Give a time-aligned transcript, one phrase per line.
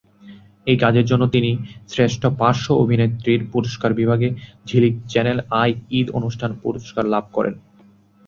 [0.67, 1.51] এই কাজের জন্য তিনি
[1.89, 4.27] শ্রেষ্ঠ পার্শ্ব অভিনেত্রীর পুরস্কার বিভাগে
[4.65, 7.53] ঝিলিক-চ্যানেল আই ঈদ অনুষ্ঠান পুরস্কার লাভ করেন।